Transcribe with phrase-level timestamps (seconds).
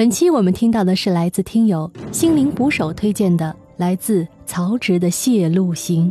[0.00, 6.10] 本期我们听到的是来自听友心灵捕手推荐的，来自曹植的《谢露行》。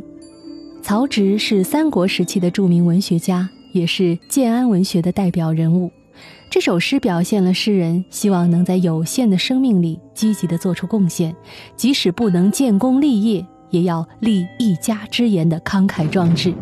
[0.83, 5.89] 曹植是三国时期的著名文学家，也是建安文学的代表人物。
[6.51, 11.35] 这首诗表现了诗人希望能在有限的生命里积极地做出贡献，
[11.75, 16.53] 即使不能建功立业，也要立一家之言的慷慨壮志。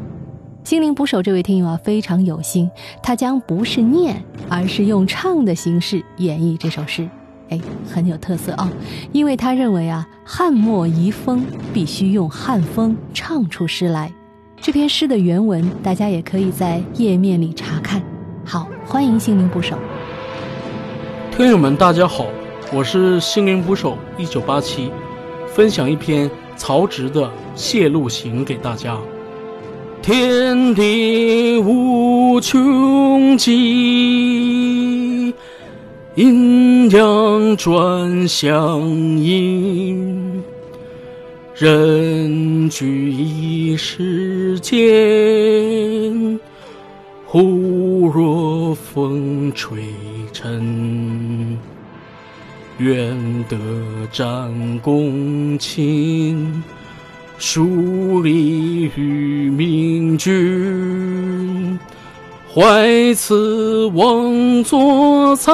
[0.64, 2.72] 心灵捕手这位听友啊，非常有心，
[3.04, 7.10] 他将不是念，而是用唱的形式演绎这首诗，
[7.50, 8.70] 哎，很有特色哦。
[9.12, 11.44] 因为他认为啊，汉末遗风
[11.74, 14.12] 必须用汉风唱出诗来。
[14.60, 18.02] 这篇诗的原文，大家也可以在页面里查看。
[18.44, 19.78] 好，欢迎心灵捕手。
[21.32, 22.26] 听友们，大家好，
[22.74, 24.92] 我是心灵捕手一九八七，
[25.48, 27.22] 分享一篇曹植的
[27.54, 28.98] 《谢路行》给大家。
[30.02, 34.87] 天地无穷极，
[36.18, 38.82] 阴阳转相
[39.20, 40.44] 应。
[41.54, 44.80] 人聚一世间，
[47.24, 49.78] 忽若风吹
[50.34, 51.56] 尘。
[52.80, 53.16] 愿
[53.48, 53.56] 得
[54.12, 56.64] 战功卿。
[57.38, 60.34] 树立于明君，
[62.60, 65.52] 怀此望作才，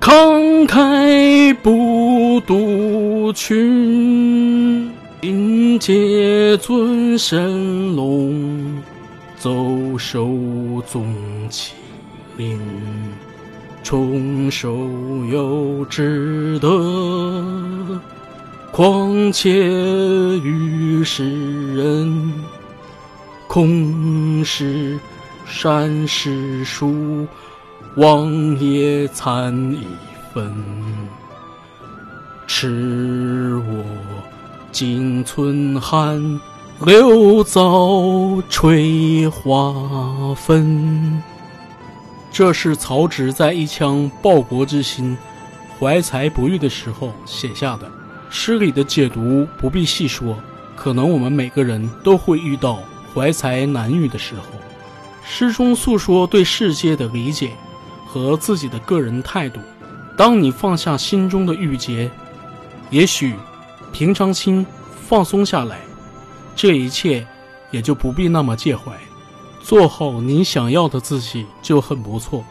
[0.00, 4.88] 慷慨不独群。
[5.22, 8.80] 迎接尊神龙，
[9.36, 10.28] 奏首
[10.86, 11.04] 宗
[11.50, 11.70] 麒
[12.36, 12.60] 麟，
[13.82, 14.70] 重受
[15.28, 16.70] 有志得。
[18.70, 19.50] 况且
[20.44, 22.32] 与世人，
[23.48, 25.00] 空是
[25.46, 27.26] 山石数，
[27.96, 29.86] 望也残一
[30.32, 30.54] 分。
[32.46, 33.84] 持我
[34.70, 36.40] 今存汉，
[36.80, 39.74] 六早垂花
[40.34, 41.22] 分。
[42.30, 45.16] 这是曹植在一腔报国之心、
[45.80, 47.90] 怀才不遇的时候写下的。
[48.28, 50.36] 诗里的解读不必细说，
[50.76, 52.78] 可能我们每个人都会遇到
[53.14, 54.42] 怀才难遇的时候。
[55.24, 57.52] 诗中诉说对世界的理解
[58.06, 59.60] 和自己的个人态度。
[60.16, 62.10] 当你放下心中的郁结，
[62.90, 63.34] 也许
[63.92, 64.66] 平常心
[65.06, 65.78] 放松下来，
[66.56, 67.26] 这一切
[67.70, 68.92] 也就不必那么介怀。
[69.60, 72.42] 做好你想要的自己就很不错。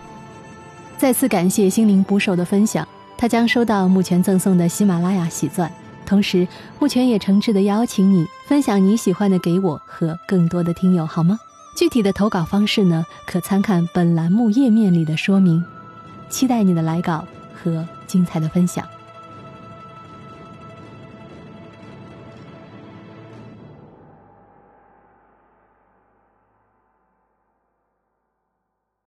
[0.98, 2.88] 再次感谢心灵捕手的分享。
[3.18, 5.72] 他将收到目前赠送的喜马拉雅喜钻，
[6.08, 6.48] 同时
[6.80, 11.38] 目前也诚挚的邀请你分享你喜欢的给我和更多的听友，好吗？
[11.76, 15.64] 具体的投稿方式呢，可参看本栏目页面里的说明。
[16.30, 18.88] 期待你的来稿和精彩的分享。